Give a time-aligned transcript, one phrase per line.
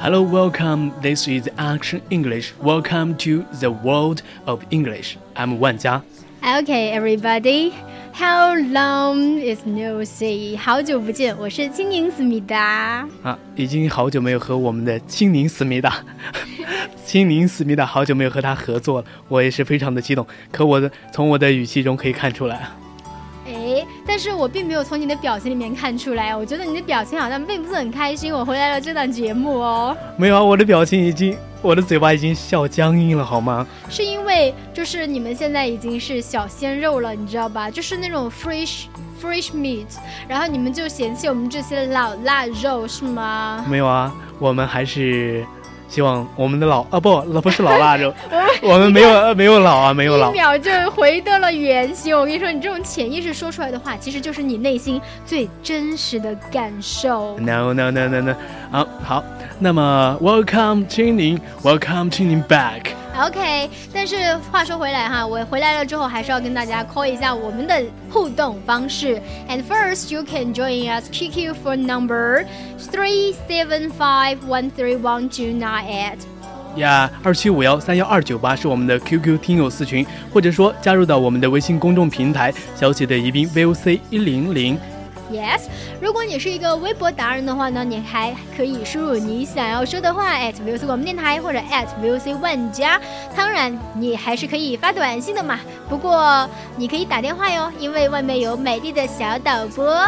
[0.00, 0.92] Hello, welcome.
[1.00, 2.52] This is Action English.
[2.62, 5.16] Welcome to the world of English.
[5.34, 6.02] I'm 万佳。
[6.42, 7.72] Okay, everybody.
[8.12, 10.56] How long is no see？
[10.56, 13.08] 好久不见，我是青柠思密达。
[13.22, 16.04] 啊，已经好久没有和我们的青柠思密达，
[17.04, 20.24] 青柠思密达好久没有和他合作了，我也是非常的激动。
[20.52, 22.56] 可我的从我的语气中可以看出来。
[22.56, 22.68] 哎，
[24.09, 28.33] 但是我并没有从你的表情里面看出来，我觉得你的表情好像并不是很开心。
[28.33, 33.67] 我回来了这档节目哦，没有啊，我的表情已经，我的嘴巴已经笑僵硬了，好吗？
[33.87, 37.69] 是因为就是你们现在已经是小鲜肉了，你知道吧？
[37.69, 38.85] 就是那种 fresh
[39.21, 39.85] fresh meat，
[40.27, 43.63] 然后你们就嫌弃我们这些老腊肉是吗？
[43.69, 45.45] 没有啊，我们还是。
[45.89, 48.13] 希望我们的老啊不，老不是老腊肉，
[48.61, 50.29] 我们没有没有老啊，没有老。
[50.29, 52.15] 一秒就回到了原形。
[52.15, 57.37] 我跟你说，你这种潜意识说出来的话，其实就是你内心最真实的感受。
[57.39, 58.35] No no no no no，
[58.71, 59.23] 好好，
[59.57, 62.98] 那么 Welcome 青柠，Welcome 青柠 back。
[63.19, 64.15] OK，但是
[64.49, 69.21] 话说回来哈，我回来了之后还是要跟大家 call 一下我们的互动方式。
[69.49, 72.45] And first, you can join us QQ for number
[72.79, 76.19] three seven five one three one two nine eight.
[76.77, 84.79] 呀，二七五幺三幺二九八是我们的 QQ 听友四群，或者说加入到我们的微信公众平台“小写的宜宾 VOC 一零零”。
[85.31, 85.67] Yes，
[86.01, 92.99] 如果你是一个微博达人的话呢，你还可以输入你想要说的话 at VOC 广播电台或者 at VOC 万家。
[93.35, 95.59] 当然，你还是可以发短信的嘛。
[95.87, 100.07] 不过你可以打电话哟，因为外面有美丽的小导播。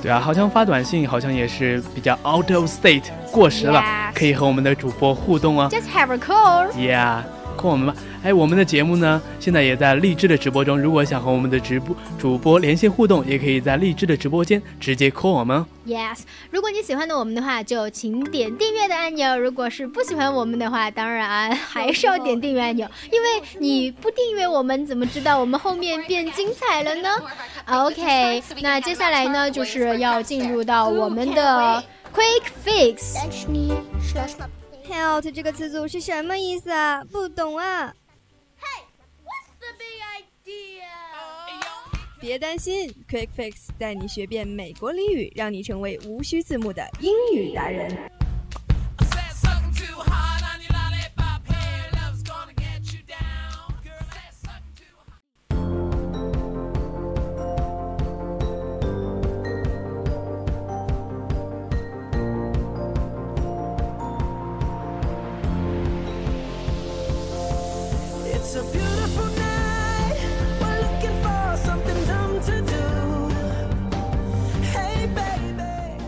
[0.00, 3.82] 对啊，好像发短信好像也是比较 out of state 过时了，
[4.14, 5.68] 可以和我们的主播互动哦。
[5.70, 6.70] Just have a call.
[6.72, 7.22] Yeah.
[7.64, 7.94] 扣我们吧！
[8.22, 10.78] 哎，我们的节目呢，现在也在荔枝的直播中。
[10.78, 15.64] 如果想和我们的直播主播连线互动，也可以在荔枝的直播间直接扣我们。
[15.86, 16.18] Yes，
[16.50, 27.08] 如果你喜欢的我们的话，就请点订阅的按钮；如果是不喜欢我们的话，当然还是要点订阅按钮，因为你不订阅我们，怎么知道我们后面变精彩了呢
[27.66, 31.82] ？OK，那接下来呢，就是要进入到我们的
[32.14, 33.16] Quick Fix。
[34.94, 37.02] Help 这个词组是什么意思啊？
[37.02, 37.92] 不懂啊。
[38.60, 38.84] Hey,
[39.24, 40.84] what's the big idea?
[42.20, 48.08] 别担心，Quick Fix 带你学遍美国俚语，让你成为无需字幕的英语达人。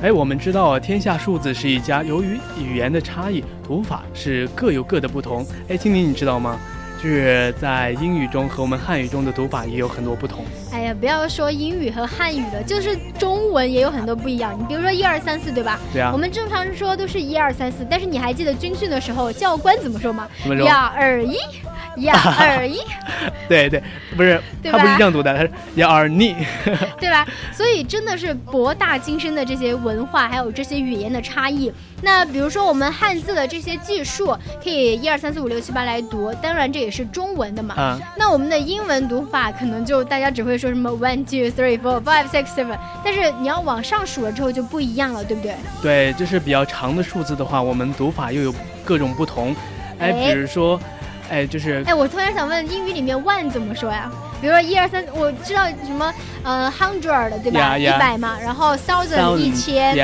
[0.06, 5.44] 哎，我们知道啊，天下数字是一家，由于语言的差异，读法是各有各的不同。
[5.69, 6.61] 哎，青柠，你知道吗？
[7.03, 10.44] 就是在英语中和我们汉语中的读法也有很多不同。
[10.73, 14.56] 哎呀，不要说英语和汉语了，就是中文也有很多不一样。
[14.56, 15.76] 你比如说一二三四，对吧？
[15.93, 16.12] 对啊。
[16.12, 20.29] 我们正常说都是一二三四，但是你还记得军训的时候教官怎么说吗？
[20.41, 20.64] 怎么说？
[20.64, 21.37] 一二一。
[21.96, 22.78] 一二一，
[23.48, 23.82] 对对，
[24.16, 26.37] 不是，它不是这样读的，它是一二你，
[27.00, 27.26] 对吧？
[27.52, 31.72] 所以真的是博大精深的这些文化，还有这些语言的差异。
[32.02, 37.75] 那比如说我们汉字的这些计数，可以一二三四五六七八来读，当然这也是中文的嘛。
[37.78, 37.99] 嗯。
[38.19, 45.54] 那我们的英文读法可能就大家只会说什么 one two three four five six seven，但是你要往上数了之后就不一样了，对不对？
[45.82, 48.54] 对，就是比较长的数字的话，我们读法又有
[48.84, 49.56] 各种不同。
[49.99, 50.78] 哎，比如说。
[50.78, 50.95] 哎，
[51.50, 54.11] 就是哎，我突然想问，英语里面 one 怎么说呀？
[54.40, 56.12] 比如说一二三，我知道什么
[56.43, 57.78] 呃 hundred 对吧？
[57.78, 59.96] 一百嘛，然后 thousand 一千，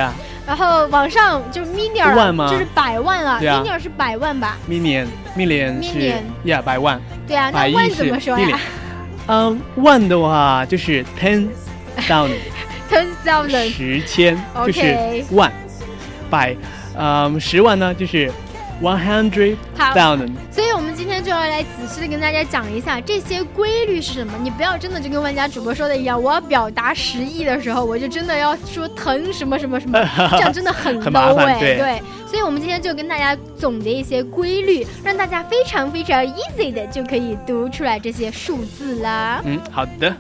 [0.47, 2.51] 然后往上就是 million？
[2.51, 6.15] 就是百万了，million 是百万吧？million million 是
[6.45, 7.01] 呀百万。
[7.29, 8.59] 对啊，那 one 怎么说呀？
[9.29, 11.49] 嗯，one 的话就是 ten
[12.09, 12.39] thousand。
[12.91, 14.37] ten thousand 十千
[14.67, 15.51] 就是万，
[16.29, 16.55] 百，
[16.95, 18.31] 嗯，十万呢就是
[18.83, 20.31] one hundred thousand。
[20.51, 24.35] 所以，我们今天就要来仔细的跟大家讲一下这些规律是什么。
[24.41, 29.99] 你不要真的就跟万家主播说的一样，我要表达十亿的时候，我就真的要说疼什么什么什么，
[30.31, 31.59] 这样真的很 low 哎。
[31.59, 39.43] 对，所以我们今天就跟大家总结一些规律，让大家非常非常 easy 的就可以读出来这些数字啦。
[39.45, 40.15] 嗯，好的。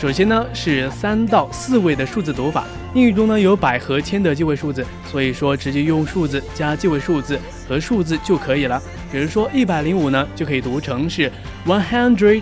[0.00, 2.64] 首先呢是三到四位的数字读法，
[2.94, 4.82] 英语中呢有百和千的记位数字，
[5.12, 7.38] 所以说直接用数字加记位数字
[7.68, 8.82] 和数字就可以了。
[9.12, 11.30] 比如说一百零五呢就可以读成是
[11.66, 12.40] one hundred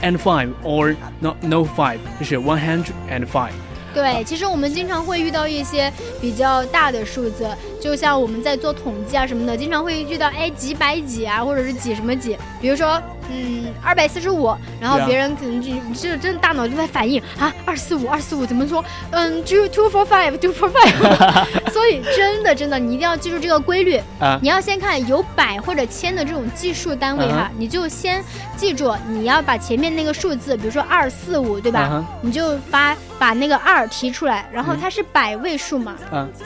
[0.00, 3.52] and five or no no five，就是 one hundred and five。
[3.92, 5.92] 对，其实我们经常会遇到一些
[6.22, 7.46] 比较大的数字，
[7.78, 12.98] 就像我们在做统计啊什么的，经常会遇到哎几百几啊，或者是几什么几，比如说。
[13.30, 18.84] 嗯，二百四十五，然后别人可能就就真的大脑就在反应啊，二四五二四五怎么说？
[19.10, 21.68] 嗯，two two four five two four five。
[21.70, 24.38] 所以真的真的，你一定要记住这个规律啊！
[24.42, 28.22] 你要先看有百或者千的这种计数单位哈，你就先
[28.56, 32.04] 记住，你要把前面那个数字，比如说二四五，对吧？
[32.22, 35.96] 你就发把那个二提出来，然后它是百位数嘛，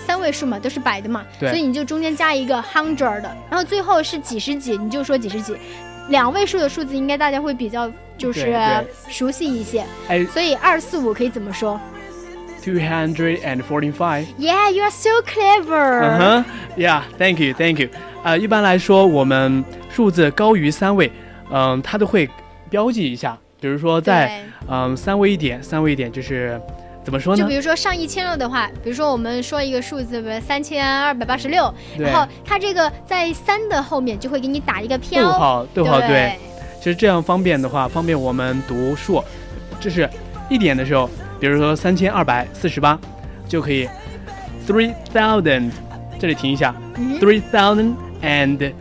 [0.07, 5.57] 三位数嘛，都是百的嘛，所以你就中间加一个 hundred，然后最后是几十几，你就说几十几。
[6.09, 8.57] 两位数的数字应该大家会比较就是
[9.09, 11.81] 熟悉一些，哎，所以二四五可以怎么说
[12.63, 14.27] ？Two hundred and forty-five.
[14.39, 16.01] Yeah, you are so clever.
[16.01, 16.45] 嗯哼
[16.77, 17.89] ，Yeah, thank you, thank you.
[18.23, 21.11] 呃，一般来说，我们数字高于三位，
[21.51, 22.29] 嗯，它都会
[22.71, 26.61] 标记一下，比如说在嗯三位一点，三位一点就是。
[27.05, 27.43] 怎么说呢？
[27.43, 36.33] 就比如说上一千了的话，比如说我们说一个数字，比如三千二百八十六，然后它这个在三的后面就会给你打一个飘，逗号，逗号，对。
[36.79, 39.23] 其实这样方便的话，方便我们读数，
[39.81, 40.09] 就是
[40.49, 41.09] 一点的时候，
[41.41, 42.99] 比如说三千二百四十八，
[43.49, 43.89] 就可以
[44.67, 45.71] three thousand，
[46.19, 46.75] 这里停一下
[47.21, 48.73] ，three thousand and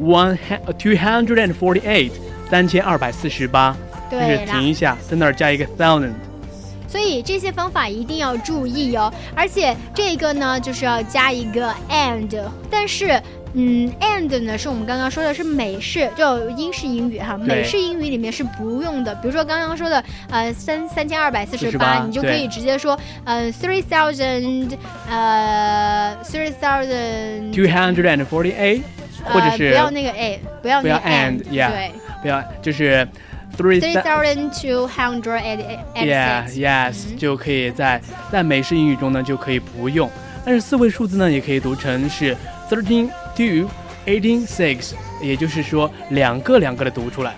[0.00, 0.38] one
[0.78, 2.12] two hundred and forty eight，
[2.50, 3.76] 三千二百四十八，
[4.10, 6.12] 就是停一下，在那儿加一个 thousand。
[6.90, 12.28] 所以这些方法一定要注意哦，而且这个呢就是要加一个 and，
[12.68, 13.22] 但是
[13.54, 19.14] 嗯，and 呢是我们刚刚说的是美式，就英式英语哈，美式英语里面是不用的。
[19.16, 24.76] 比如说刚刚说的呃三三千二百四十八，你就可以直接说呃 three thousand
[25.08, 28.82] 呃 three thousand two hundred and forty eight，
[29.24, 33.06] 或者是不要那个 a，不要不要 and，yeah，对，不要就是。
[33.60, 35.42] Three thousand two hundred
[35.94, 38.00] Yeah, yes，就可以在
[38.32, 40.10] 在美式英语中呢就可以不用，
[40.44, 42.36] 但是四位数字呢也可以读成是
[42.70, 43.68] thirteen two
[44.06, 47.34] eighteen six，也就是说两个两个的读出来。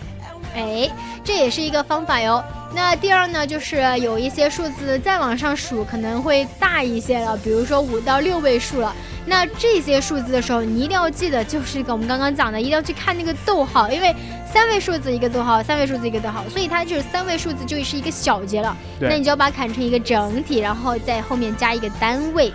[0.54, 0.88] 哎，
[1.24, 2.42] 这也是一个方法哟。
[2.74, 8.94] 那第二呢，就是有一些数字再往上数可能会大一些了，比如说五到六位数了。
[9.26, 14.14] 那这些数字的时候，你一定要记得，就是个我们刚刚讲的，一定要去看那个逗号，因为
[14.52, 18.76] 三位数字一个逗号，三位数字一个逗号，所以它就是三位数字就是一个小节了。
[19.00, 22.52] 那你就要把它砍成一个整体，然后在后面加一个单位。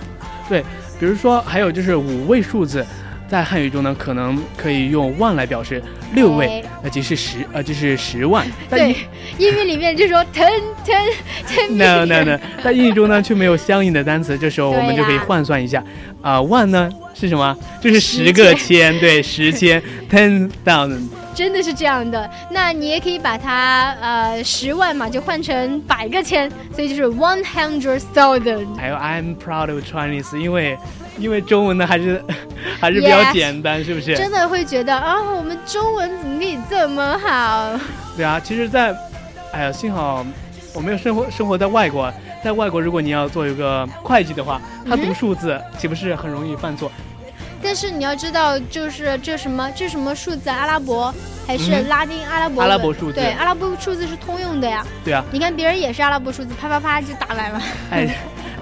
[0.48, 0.62] 对，
[1.00, 2.86] 比如说还有就是五位数字。
[3.30, 8.48] 在汉语中呢，可能可以用万来表示六位，呃，即是十，呃，就是十万。
[8.72, 8.96] 对，
[9.38, 10.50] 英语里面就说 ten
[10.86, 11.14] ten
[11.46, 11.72] ten。
[11.76, 15.84] No no no，在英语中呢却没有相应的单词，这时候 我们就可以换算一下，
[16.22, 17.54] 啊，万呢是什么？
[17.82, 21.02] 就是十个千，对，十千 ten thousand。
[21.38, 28.76] 真的是这样的，那你也可以把它呃十万嘛，就换成百个千，所以就是 one hundred thousand。
[28.76, 30.76] 还有 I'm proud of Chinese，因为
[31.20, 32.20] 因为中文呢还是
[32.82, 34.18] 还是比较简单，是不是？
[34.18, 37.80] 真的会觉得啊，我们中文怎么可以这么好？
[38.18, 38.92] 对啊，其实，在
[39.52, 40.26] 哎呀，幸好
[40.74, 42.12] 我没有生活生活在外国，
[42.44, 46.92] 在外国如果你要做一个会计的话，他读数字岂不是很容易犯错？
[47.62, 51.14] 但是你要知道，就是这什么这什么数字，阿拉伯
[51.46, 52.70] 还是嗯拉丁阿拉伯文？
[52.70, 54.86] 阿拉伯数字对，阿拉伯数字是通用的呀。
[55.04, 57.62] 对啊，你看别人也是阿拉伯数字，啪啪啪就打来了。
[57.92, 58.16] 哎，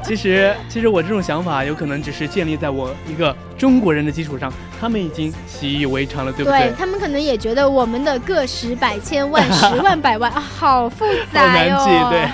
[0.03, 6.71] 其实其实我这种想法有可能只是建立在我一个中国人的基础上，他们已经习以为常了，对不对？
[6.77, 12.29] 他们可能也觉得我们的个十百千万 十万百万啊，好复杂哟、好难记对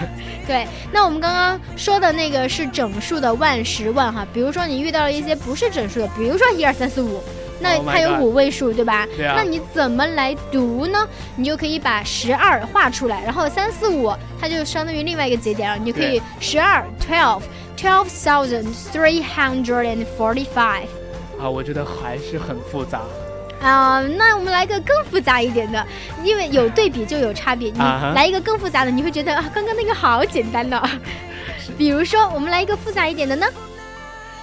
[0.47, 7.21] 对，那我们刚刚说的那个是整数的万十万哈，比如说你遇到了一些不是整数的，比如说一二三四五。
[7.63, 9.07] 那 Oh 它有五位数，对吧？
[9.15, 11.07] 对啊那你怎么来读呢？
[11.35, 17.43] 你就可以把十二画出来，然后三四五它就相当于另外一个节点了，你就可以对十二 twelve
[17.77, 20.87] twelve thousand three hundred and forty five。
[21.39, 23.01] 啊，我觉得还是很复杂。
[23.61, 25.85] 啊、那我们来个更复杂一点的，
[26.23, 27.69] 因为有对比就有差别。
[27.69, 27.79] 你
[28.15, 30.81] 来一个更复杂的，你会觉得啊，刚刚那个好简单的。
[31.77, 33.45] 比如说，我们来一个复杂一点的呢？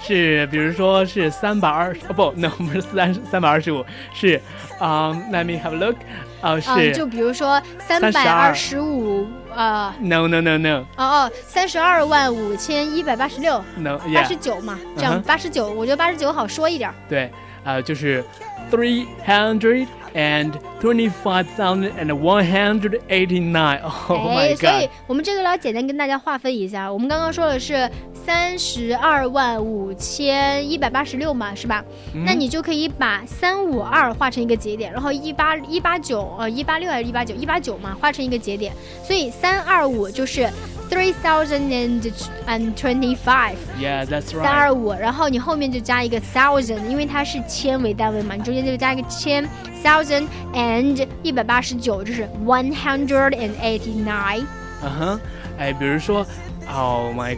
[0.00, 3.84] 是，比如说是三百二十，哦不，那不是三三百二十五，
[4.14, 4.40] 是，
[4.78, 5.96] 啊、l e t me have a look，
[6.40, 16.90] 啊、啊、是、就比如说三百二十五，呃，no no no no 哦哦，三十二万五千一百八十六，no 八十九嘛，这样八十九，我觉得八十九好说一点。
[17.08, 17.30] 对，
[17.64, 18.24] 啊、就是
[18.69, 24.89] three hundred and twenty five thousand and one hundred eighty nine。Oh 哎， my 所以 god！
[25.07, 26.91] 我们这个要简单跟大家划分一下。
[26.91, 27.89] 我们刚刚说的是
[28.28, 31.82] 三十二万五千一百八十六嘛，是吧？
[32.12, 38.70] 嗯那你就可以把三五二画成一个节点，然后一八一八九呃一八六还是一八九一八九嘛，画成一个节点。
[39.02, 40.46] 所以三二五就是
[40.90, 42.12] three thousand and
[42.46, 43.56] and twenty five。
[43.80, 44.46] yeah that's 三 right。
[44.46, 49.42] 二五，然后你后面就加一个 thousand，因为它是千为单位嘛，你中间就加一个千
[49.82, 54.44] thousand and 一百八十九，就是 one hundred and eighty nine。
[54.82, 55.20] 嗯哼，
[55.58, 56.26] 哎，比如说
[56.70, 57.34] ，Oh my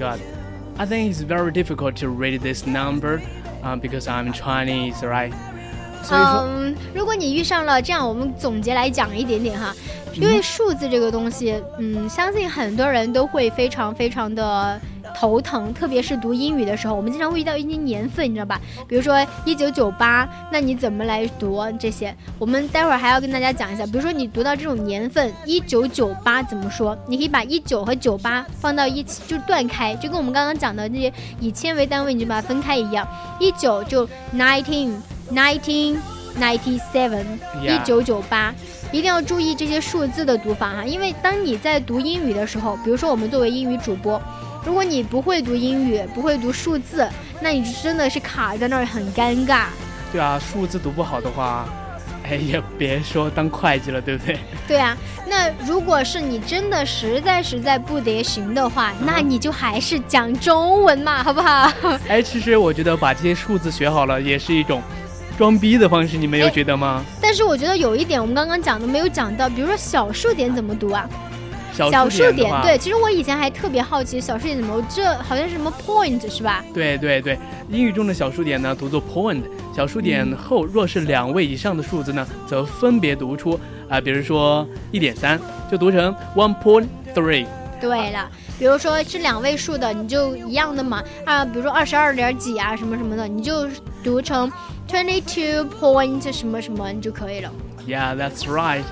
[0.78, 3.22] God，I think it's very difficult to read this number，
[3.62, 5.32] 啊、b e c a u s e I'm Chinese，right？
[6.04, 9.74] 所以说，嗯，如果你遇上了这样，我们总结来讲一点点哈，
[10.14, 14.80] 因为数字这个东西，嗯，相信很多人都会非常非常的
[15.11, 18.61] 头疼，特别是读英语的时候，我们经常会遇到一些年份，你知道吧？
[18.89, 22.15] 比如说一九九八，那你怎么来读这些？
[22.39, 26.97] 我们待会儿还要跟大家讲一下，比如说你读到这种年份一九九八怎么说？
[27.07, 33.07] 你可以把一九和九八放到一起，就断开，就跟我们刚刚讲的那些以千为单位，你就把它分开一样，
[33.39, 34.95] 一九就 nineteen。
[35.31, 35.97] nineteen
[36.41, 37.25] ninety seven，
[37.63, 38.53] 一九九八，
[38.93, 44.21] 一定要注意这些数字的读法哈，因为当你在读英语的时候，比如说我们作为英语主播，
[44.65, 47.09] 如果你不会读英语，不会读数字，
[47.41, 49.67] 那你真的是卡在那儿很尴尬。
[50.13, 51.69] 对啊，数字读不好的话，
[52.29, 54.37] 哎，也别说当会计了，对不对？
[54.67, 54.97] 对啊，
[55.29, 61.71] 那如果是你真的实在实在不得行的话，那你就还是讲中文嘛，好不好？
[62.09, 64.83] 哎，其实我觉得把这些数字学好了，也是一种
[65.41, 67.03] 装逼的方式，你没有哎觉得吗？
[67.19, 71.09] 但是我觉得有一点我们刚刚讲的没有讲到，比如说小数点怎么读啊？
[71.73, 76.63] 小小数点对，其实我以前还特别好奇小数点怎么，这好像是什么 point 是吧？
[76.75, 77.39] 对对对，
[77.71, 79.41] 英语中的小数点呢读作 point，
[79.75, 87.47] 小数点后若是两位以上的数字呢，则分别读出啊、比如说一点三就读成 one point three。
[87.81, 88.29] 对了，
[88.59, 93.67] 比如说是两位数的，你就一样的嘛啊，比如说二十二点几啊什么什么的，你就
[94.04, 94.52] 读成
[94.88, 97.52] twenty two point 什么什么，你就可以了。
[97.88, 98.84] Yeah, that's right.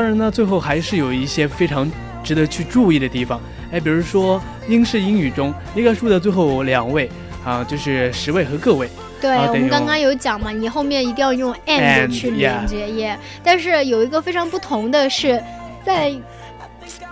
[0.00, 1.86] 当然呢，最后还是有一些非常
[2.24, 3.38] 值得去注意的地方。
[3.70, 7.06] 哎，比如说英式英语中一个数的最后两位
[7.44, 8.88] 啊，就是十位和个位。
[9.20, 13.18] 对，啊我们刚刚有讲嘛，你后面一定要用 and 去连接耶。
[13.44, 15.38] 但是有一个非常不同的是，
[15.84, 16.10] 在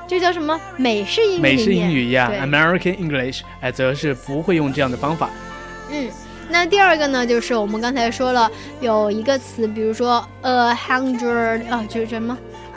[0.07, 5.29] 这叫什么美式英语美式英语呀对，American English，哎，则是不会用这样的方法。
[5.91, 6.09] 嗯，
[6.49, 12.35] 那第二个呢，就是我们刚才说了有一个词，比如说 a hundred 啊，就是什么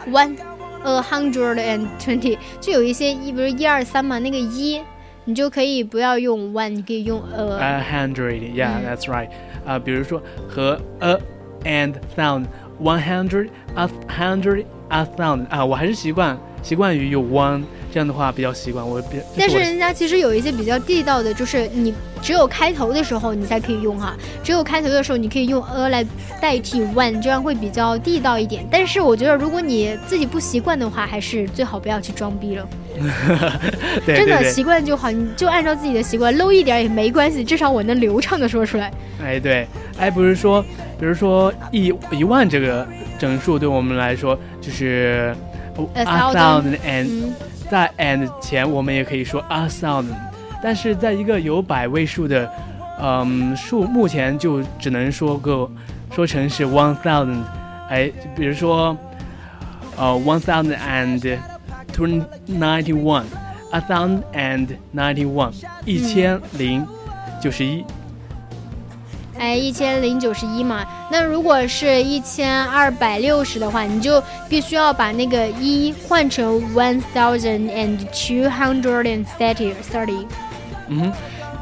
[0.10, 0.36] one
[0.84, 4.82] a hundred and twenty，就有一些一，比如一二三嘛，那个一
[5.26, 7.60] 你就可以不要用 one，你可以用 a。
[7.60, 9.30] A hundred, yeah, 嗯 that's right.
[9.66, 11.18] 啊、比如说和 a
[11.64, 12.46] and thousand,
[12.82, 18.88] one hundred, a hundred, a thousand 啊，我还是习惯习惯于用 one，这样的话比较习惯。
[18.88, 26.06] 我比，这但是我人家其实有一些比较地道的，就是你只有开头的时候你才可以用哈，只有开头的时候你可以用 a 来
[26.40, 28.66] 代替 one，这样会比较地道一点。
[28.72, 32.68] 但是我觉得如果你自己不习惯的话，还是最好不要去装逼了，
[34.06, 38.92] 对真的习惯就好，你就按照自己的习惯 low 一点也没关系，至少我能流畅的说出来。
[39.24, 40.64] 哎对，哎不是说，
[41.00, 42.88] 比如说一一万这个
[43.18, 45.36] 整数对我们来说就是。
[45.94, 47.34] A thousand and 嗯，
[47.70, 50.14] 在 and 前我们也可以说 a thousand，
[50.62, 52.52] 但是在一个有百位数的
[53.02, 55.70] 嗯数目前就只能说个
[56.14, 57.42] 说成是 one thousand，
[57.90, 58.96] 哎，比如说
[59.98, 61.38] 呃 one thousand and
[61.94, 62.08] two
[62.48, 65.52] ninety one，a thousand and ninety one，
[65.86, 66.86] 一千零
[67.42, 67.84] 九十一。
[69.42, 70.86] 哎，一千零九十一嘛。
[71.10, 80.28] 那如果是一千二百六十的话，你就必须要把那个一换成 one thousand and two hundred and thirty thirty。
[80.90, 81.14] 嗯哼，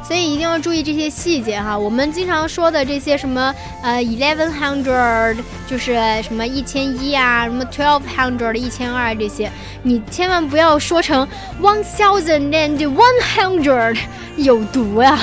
[0.06, 1.78] 所以一定要注意这些细节哈。
[1.78, 9.50] 我们经常说的这些什么呃 eleven hundred，就是什么一千一啊，什么 twelve hundred 一千二这些，
[9.82, 11.26] 你千万不要说成
[11.62, 13.96] one thousand and one hundred，
[14.36, 15.18] 有毒呀！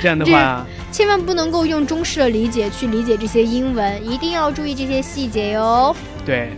[0.00, 0.64] 这样的话，
[0.98, 5.94] 千万不能够用中式的理解去理解这些英文，一定要注意这些细节哟。
[6.26, 6.50] 对，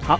[0.00, 0.18] 好。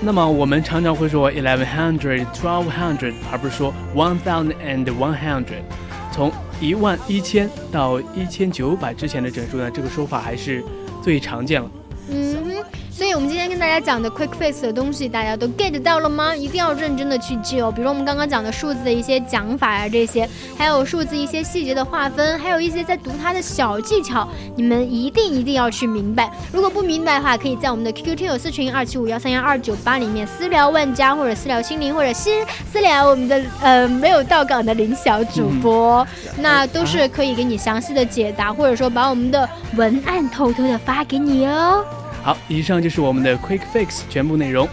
[0.00, 5.62] 那么我们常常会说 eleven hundred, twelve hundred，而不是说 one thousand and one hundred。
[6.10, 10.60] 从一万一千到一千九百之前的整数呢，这个说法还是
[11.00, 11.70] 最常见了。
[12.10, 12.64] 嗯哼，
[12.96, 16.34] 所以我们今天跟大家讲的 quick fix 的东西，大家都 get 到了吗？
[16.34, 17.70] 一定要认真的去记哦。
[17.70, 26.32] 比如我们刚刚讲的数字的一些讲法啊，这些，还有数字一些细节的划分，还有一些在读它的小技巧，你们一定一定要去明白。
[26.50, 32.30] 如果不明白的话，可以在我们的 QQ 听友私群二七五幺三幺二九八里面私聊万家，或者私聊心灵，或者私
[32.72, 36.06] 私聊我们的呃没有到岗的林小主播，
[36.38, 41.84] 那都是可以给你详细的解答，或者说把我们的文案偷偷的发给你哦。
[42.26, 44.68] 好，以上就是我们的 Quick Fix 全部内容。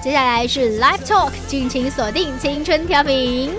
[0.00, 3.50] 接下来是 Live Talk，敬请锁定青春调频。